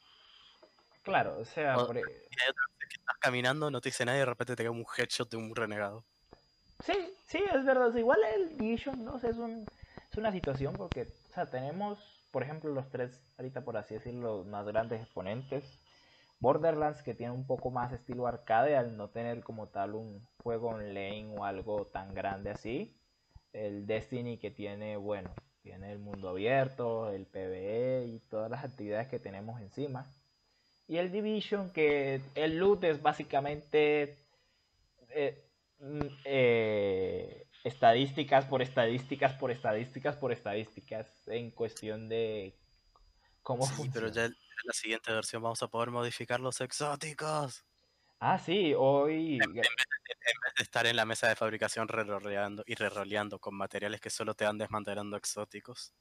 [1.03, 3.89] Claro, o sea, O- por- e, Y hay otra vez que estás caminando, no te
[3.89, 6.05] dice nadie y de repente te cae un headshot de un renegado.
[6.85, 7.93] Sí, sí, es verdad.
[7.95, 9.65] igual el Division, no sé, es, un,
[10.11, 11.99] es una situación porque, o sea, tenemos,
[12.33, 15.63] por ejemplo, los tres, ahorita por así decirlo, los más grandes exponentes.
[16.39, 20.69] Borderlands, que tiene un poco más estilo arcade, al no tener como tal un juego
[20.69, 22.97] online o algo tan grande así.
[23.53, 25.29] El Destiny, que tiene, bueno,
[25.61, 30.03] tiene el mundo abierto, el PvE y todas las actividades que tenemos encima.
[30.87, 34.17] Y el Division, que el loot es básicamente
[35.09, 35.45] eh,
[35.79, 42.59] mm, eh, estadísticas por estadísticas por estadísticas por estadísticas en cuestión de
[43.43, 44.11] cómo Sí, pero funciona.
[44.11, 44.33] ya en
[44.65, 47.65] la siguiente versión vamos a poder modificar los exóticos.
[48.19, 49.39] Ah, sí, hoy...
[50.25, 54.09] En vez de estar en la mesa de fabricación reroleando y reroleando con materiales que
[54.09, 55.93] solo te dan desmantelando exóticos.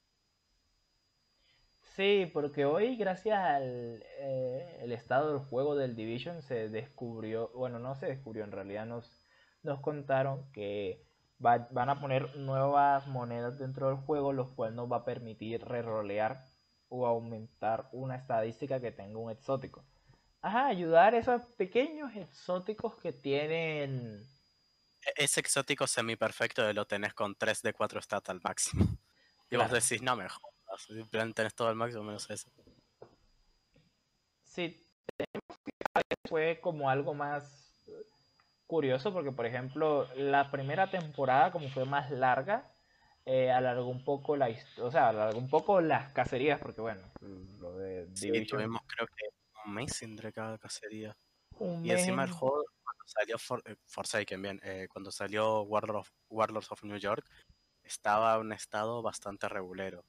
[1.80, 7.78] Sí, porque hoy gracias al eh, el estado del juego del Division se descubrió, bueno,
[7.78, 9.26] no se descubrió, en realidad nos,
[9.62, 11.06] nos contaron que
[11.44, 15.64] va- van a poner nuevas monedas dentro del juego, lo cual nos va a permitir
[15.64, 16.44] rerolear
[16.88, 19.84] o aumentar una estadística que tenga un exótico.
[20.42, 24.26] Ajá, ayudar a esos pequeños exóticos que tienen...
[25.04, 28.84] E- Ese exótico semiperfecto lo tenés con 3 de 4 stats al máximo.
[29.50, 29.74] Y vos Claro.
[29.82, 30.88] decís, no me jodas.
[30.88, 32.48] En plan, tenés todo al máximo menos eso.
[34.42, 34.82] Sí,
[36.26, 37.61] fue como algo más
[38.72, 42.72] curioso porque, por ejemplo, la primera temporada, como fue más larga,
[43.26, 47.02] eh, alargó un poco la o sea, alargó un poco las cacerías, porque bueno,
[47.60, 49.26] lo de Sí, Division, tuvimos creo que
[49.66, 51.14] un mes entre cada cacería.
[51.58, 55.96] un Y encima el juego, cuando salió For- eh, Forsaken, bien, eh, cuando salió Warlord
[55.98, 57.26] of- Warlords of New York,
[57.84, 60.02] estaba en un estado bastante regulero.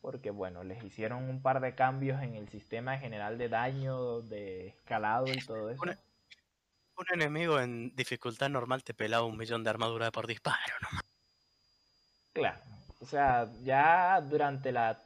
[0.00, 4.68] porque bueno, les hicieron un par de cambios en el sistema general de daño, de
[4.68, 5.82] escalado y todo eso.
[5.82, 5.98] Una-
[6.96, 10.88] Un enemigo en dificultad normal te pelaba un millón de armadura por disparo, ¿no?
[12.32, 12.58] Claro,
[13.00, 14.98] o sea, ya durante la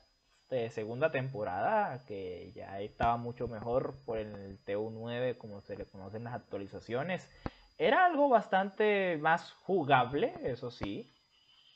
[0.51, 6.25] eh, segunda temporada, que ya estaba mucho mejor por el TU9, como se le conocen
[6.25, 7.29] las actualizaciones,
[7.79, 11.15] era algo bastante más jugable, eso sí.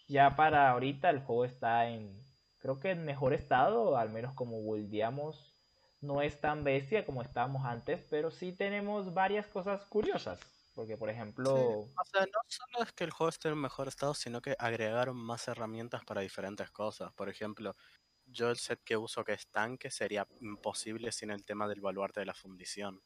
[0.08, 2.20] Ya para ahorita el juego está en,
[2.58, 5.53] creo que en mejor estado, al menos como buildeamos,
[6.04, 10.40] no es tan bestia como estábamos antes, pero sí tenemos varias cosas curiosas.
[10.74, 14.14] Porque, por ejemplo, O sea, no solo es que el juego esté en mejor estado,
[14.14, 17.12] sino que agregaron más herramientas para diferentes cosas.
[17.12, 17.76] Por ejemplo,
[18.26, 22.20] yo el set que uso que es tanque sería imposible sin el tema del baluarte
[22.20, 23.02] de la fundición.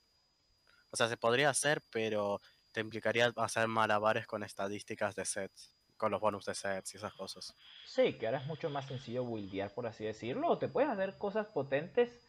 [0.91, 2.41] O sea, se podría hacer, pero
[2.73, 7.15] te implicaría hacer malabares con estadísticas de sets, con los bonus de sets y esas
[7.15, 7.57] cosas.
[7.83, 10.49] Sí, que ahora es mucho más sencillo buildear, por así decirlo.
[10.49, 12.28] O te puedes hacer cosas potentes,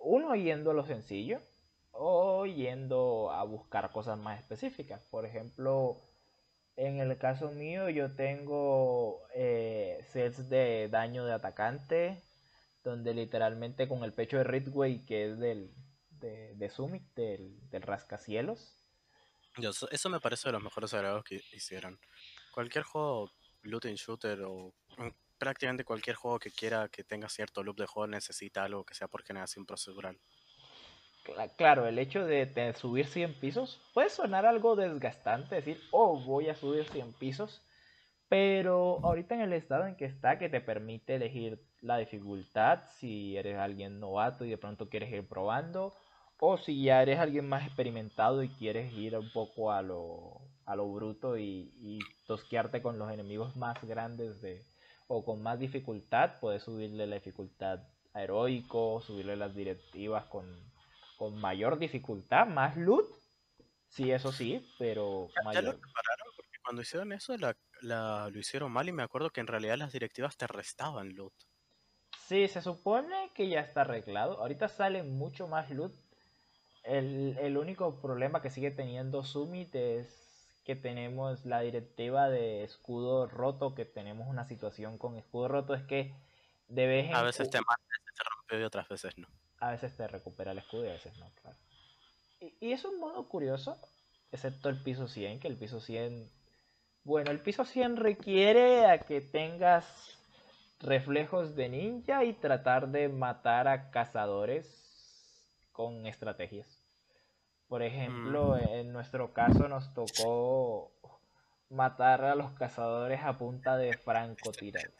[0.00, 1.40] uno yendo a lo sencillo,
[1.92, 5.02] o yendo a buscar cosas más específicas.
[5.10, 6.00] Por ejemplo,
[6.76, 12.22] en el caso mío, yo tengo eh, sets de daño de atacante,
[12.82, 15.74] donde literalmente con el pecho de Ridgeway, que es del,
[16.10, 18.80] de, de Summit, del, del rascacielos,
[19.90, 21.98] eso, me parece de los mejores agregados que hicieron.
[22.52, 23.30] Cualquier juego,
[23.62, 24.74] looting shooter o
[25.40, 29.08] prácticamente cualquier juego que quiera que tenga cierto loop de juego necesita algo que sea
[29.08, 30.20] por generación procedural.
[31.24, 36.48] Cla- Claro, el hecho de, subir 100 pisos puede sonar algo desgastante, decir, oh, voy
[36.48, 37.62] a subir 100 pisos,
[38.28, 43.36] pero ahorita en el estado en que está, que te permite elegir la dificultad, si
[43.36, 45.94] eres alguien novato y de pronto quieres ir probando,
[46.38, 50.76] o si ya eres alguien más experimentado y quieres ir un poco a lo, a
[50.76, 54.64] lo bruto y, y tosquearte con los enemigos más grandes de,
[55.10, 57.80] o con más dificultad, puedes subirle la dificultad
[58.14, 60.46] a heroico, subirle las directivas con
[61.18, 63.06] con mayor dificultad, más loot.
[63.88, 65.80] Sí, eso sí, pero Ya, ya lo mayor.
[65.80, 69.46] repararon porque cuando hicieron eso la, la- lo hicieron mal y me acuerdo que en
[69.48, 71.34] realidad las directivas te restaban loot.
[72.26, 74.38] Sí, se supone que ya está arreglado.
[74.40, 75.92] Ahorita sale mucho más loot.
[76.84, 80.29] El, el único problema que sigue teniendo Summit es
[80.70, 85.82] que tenemos la directiva de escudo roto, que tenemos una situación con escudo roto, es
[85.82, 86.14] que
[86.68, 89.26] de vez en A veces te mata, a veces te rompió y otras veces no.
[89.58, 91.56] a veces te recupera el escudo y a veces no, claro.
[92.38, 93.80] Y, y es un modo curioso,
[94.30, 96.30] excepto el piso 100, que el piso 100...
[97.02, 100.16] Bueno, el piso 100 requiere a que tengas
[100.78, 106.79] reflejos de ninja y tratar de matar a cazadores con estrategias.
[107.70, 108.68] Por ejemplo, Mm.
[108.74, 110.92] en nuestro caso nos tocó
[111.68, 114.92] matar a los cazadores a punta de francotirador.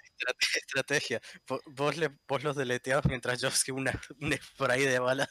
[0.54, 1.20] Estrategia.
[1.66, 3.90] Vos, le, vos los deleteabas mientras yo hacía una,
[4.20, 5.28] un spray de balas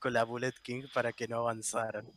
[0.00, 2.10] con la Bullet King para que no avanzaran.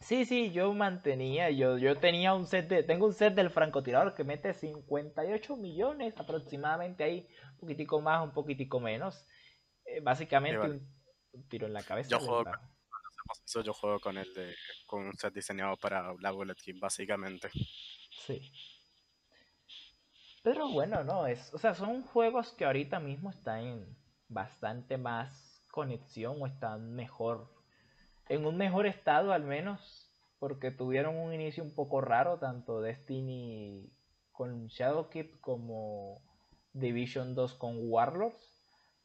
[0.00, 4.14] Sí, sí, yo mantenía, yo, yo tenía un set de, tengo un set del francotirador
[4.14, 9.26] que mete 58 millones aproximadamente ahí, un poquitico más, un poquitico menos.
[9.86, 12.10] Eh, básicamente un, tiro en la cabeza.
[12.10, 12.44] Yo juego,
[13.28, 14.54] con, yo juego con el de,
[14.86, 17.50] con un set diseñado para la Bullet King, básicamente.
[18.26, 18.52] Sí.
[20.42, 23.96] Pero bueno, no, es, o sea, son juegos que ahorita mismo están en
[24.28, 27.58] bastante más conexión o están mejor
[28.28, 33.90] en un mejor estado al menos, porque tuvieron un inicio un poco raro, tanto Destiny
[34.32, 36.22] con Shadowkeep como
[36.72, 38.57] Division 2 con Warlords,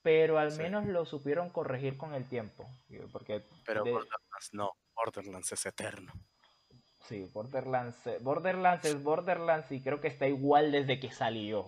[0.03, 2.69] pero al menos lo supieron corregir con el tiempo.
[3.11, 6.13] Porque pero Borderlands no, Borderlands es eterno.
[7.07, 11.65] Sí, Borderlands, Borderlands es Borderlands y creo que está igual desde que salió.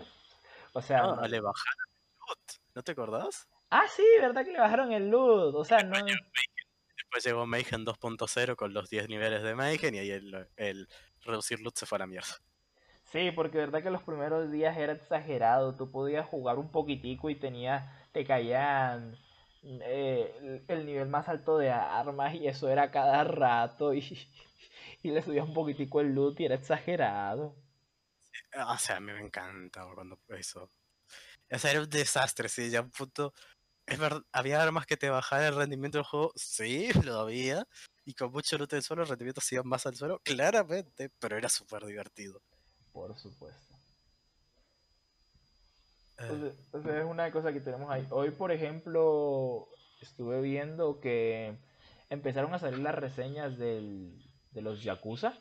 [0.73, 3.47] O sea, no, le bajaron el loot, ¿no te acordás?
[3.69, 5.55] Ah, sí, verdad que le bajaron el loot.
[5.55, 5.95] O sea, no.
[5.95, 10.87] Después llegó Mayhem 2.0 con los 10 niveles de Mayhem y ahí el,
[11.23, 12.35] reducir loot se fue a la mierda.
[13.05, 15.75] Sí, porque verdad que los primeros días era exagerado.
[15.75, 19.17] Tú podías jugar un poquitico y tenía, te caían
[19.61, 23.99] eh, el nivel más alto de armas y eso era cada rato y,
[25.03, 27.57] y le subías un poquitico el loot y era exagerado.
[28.55, 30.71] o sea, a mí me encantaba cuando eso.
[31.51, 33.33] O sea, era un desastre, sí, ya un punto
[33.85, 36.31] es verdad, ¿había armas que te bajaran el rendimiento del juego?
[36.35, 37.67] Sí, lo había.
[38.05, 41.37] Y con mucho loot del suelo, el rendimiento se iba más al suelo, claramente, pero
[41.37, 42.41] era súper divertido.
[42.93, 43.74] Por supuesto.
[46.17, 46.23] Eh.
[46.29, 48.07] Entonces, es una cosa que tenemos ahí.
[48.09, 49.67] Hoy, por ejemplo,
[50.01, 51.57] estuve viendo que
[52.09, 55.33] empezaron a salir las reseñas del, de los Yakuza.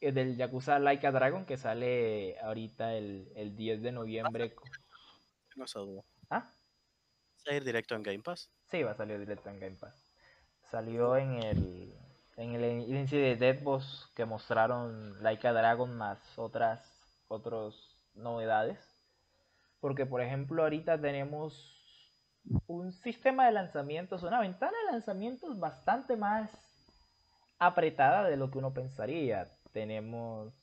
[0.00, 4.54] Eh, del Yakuza Like a Dragon que sale ahorita el, el 10 de noviembre.
[5.56, 5.78] No se
[6.30, 6.52] ¿Ah?
[7.36, 8.50] salir directo en Game Pass?
[8.70, 9.94] Sí, va a salir directo en Game Pass.
[10.70, 11.94] Salió en el
[12.36, 16.80] en el inicio de Dead Boss que mostraron Like a Dragon más otras
[17.28, 17.74] otras
[18.14, 18.93] novedades.
[19.84, 21.76] Porque por ejemplo ahorita tenemos
[22.66, 26.50] un sistema de lanzamientos, una ventana de lanzamientos bastante más
[27.58, 29.46] apretada de lo que uno pensaría.
[29.72, 30.54] Tenemos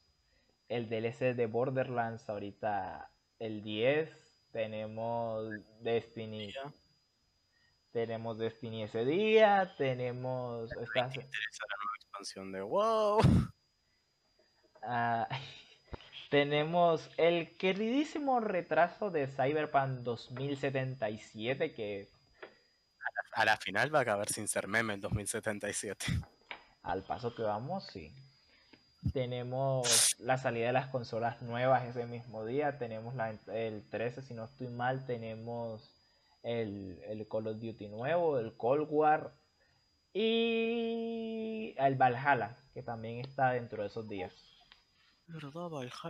[0.69, 4.09] el DLC de Borderlands ahorita el 10
[4.53, 5.51] tenemos
[5.81, 6.51] Destiny.
[7.91, 10.71] Tenemos Destiny ese día, tenemos...
[10.71, 11.01] Esta...
[11.01, 13.19] la nueva expansión de WoW.
[16.31, 22.07] Tenemos el queridísimo retraso de Cyberpunk 2077 que...
[23.33, 26.05] A la, final va a acabar sin ser meme el 2077.
[26.83, 28.13] Al paso que vamos, sí.
[29.11, 32.77] Tenemos la salida de las consolas nuevas ese mismo día.
[32.77, 35.91] Tenemos la, el 13, si no estoy mal, tenemos
[36.43, 39.33] el, el Call of Duty nuevo, el Cold War
[40.13, 44.50] y el Valhalla, que también está dentro de esos días.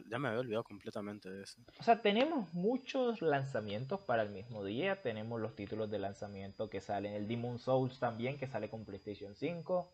[0.09, 1.61] Ya me había olvidado completamente de eso.
[1.80, 5.01] O sea, tenemos muchos lanzamientos para el mismo día.
[5.01, 7.13] Tenemos los títulos de lanzamiento que salen.
[7.13, 9.93] El Demon Souls también, que sale con PlayStation 5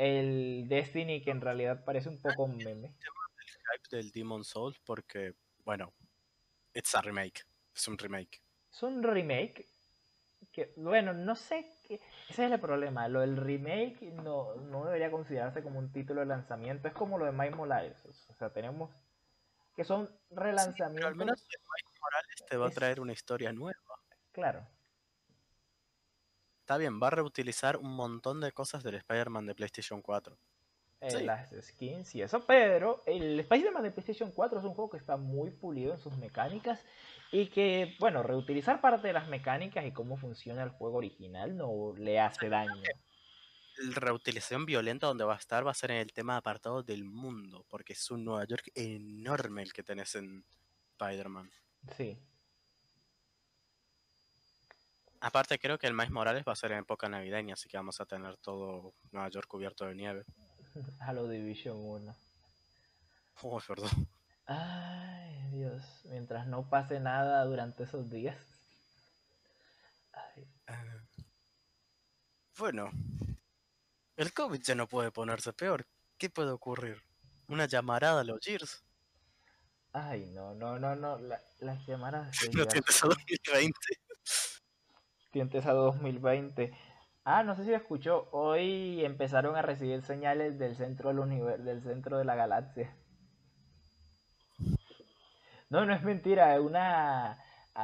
[0.00, 2.88] el Destiny que en realidad parece un poco un meme.
[2.88, 5.92] El hype del Demon Souls porque, bueno,
[6.72, 7.44] it's a remake,
[7.74, 8.42] es un remake.
[8.72, 9.68] Es un remake
[10.52, 15.10] que, bueno, no sé, qué, ese es el problema, lo del remake no, no debería
[15.10, 18.90] considerarse como un título de lanzamiento, es como lo de Miles Morales, o sea, tenemos
[19.74, 21.06] que son relanzamientos.
[21.06, 23.78] al menos Miles Morales te va a traer una historia nueva.
[24.32, 24.66] Claro
[26.70, 30.38] está bien, va a reutilizar un montón de cosas del Spider-Man de PlayStation 4.
[31.00, 34.98] Eh, las skins y eso, pero el Spider-Man de PlayStation 4 es un juego que
[34.98, 36.84] está muy pulido en sus mecánicas
[37.32, 41.94] y que, bueno, reutilizar parte de las mecánicas y cómo funciona el juego original no
[41.96, 42.82] le hace daño.
[43.78, 47.04] La reutilización violenta donde va a estar va a ser en el tema apartado del
[47.04, 50.44] mundo, porque es un Nueva York enorme el que tenés en
[50.98, 51.50] Spider-Man.
[51.96, 52.18] Sí,
[55.20, 58.00] Aparte creo que el Miles Morales va a ser en época navideña, así que vamos
[58.00, 60.24] a tener todo Nueva York cubierto de nieve.
[61.00, 62.16] A lo Division 1.
[63.42, 63.90] Oh, perdón.
[64.50, 65.82] Ay, Dios.
[66.06, 68.36] Mientras no pase nada durante esos días.
[70.66, 70.82] Ah.
[72.58, 72.90] bueno.
[74.16, 75.86] El COVID ya no puede ponerse peor.
[76.18, 77.02] ¿Qué puede ocurrir?
[77.48, 78.84] ¿Una llamarada a los Gears?
[79.92, 81.18] Ay, no, no, no, no.
[81.18, 82.36] las llamadas...
[82.52, 83.78] no tienes a 2020
[85.30, 86.72] clientes a 2020.
[87.24, 88.28] Ah, no sé si escuchó.
[88.32, 92.94] Hoy empezaron a recibir señales del centro del universo, del centro de la galaxia.
[95.70, 96.60] No, no es mentira.
[96.60, 97.42] Una,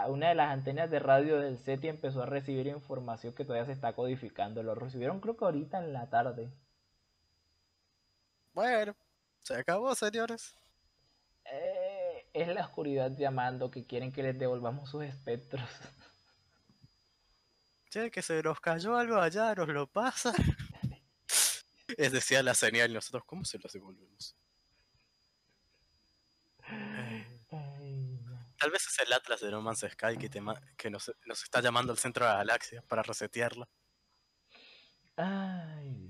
[0.08, 3.72] una de las antenas de radio del SETI empezó a recibir información que todavía se
[3.72, 4.62] está codificando.
[4.62, 6.50] Lo recibieron creo que ahorita en la tarde.
[8.52, 8.96] Bueno,
[9.42, 10.56] se acabó, señores.
[11.44, 15.62] Eh, es la oscuridad llamando que quieren que les devolvamos sus espectros.
[17.88, 20.32] Che, que se nos cayó algo allá, nos lo pasa.
[21.96, 24.34] es decía la señal, nosotros, ¿cómo se los devolvemos?
[28.58, 30.30] Tal vez es el Atlas de No Man's Sky que,
[30.76, 33.68] que nos, nos, está llamando al centro de la galaxia para resetearla.
[35.16, 36.05] Ay.